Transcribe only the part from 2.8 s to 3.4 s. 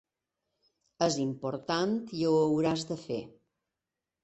de fer.